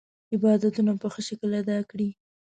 [0.33, 2.09] عبادتونه په ښه شکل ادا کړي.